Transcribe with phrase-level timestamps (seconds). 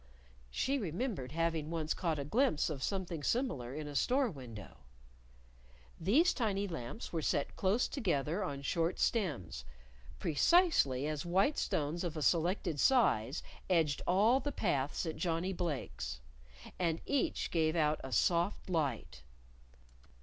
[0.49, 4.77] (She remembered having once caught a glimpse of something similar in a store window.)
[5.99, 9.63] These tiny lamps were set close together on short stems,
[10.17, 16.19] precisely as white stones of a selected size edged all the paths at Johnnie Blake's.
[16.79, 19.21] And each gave out a soft light.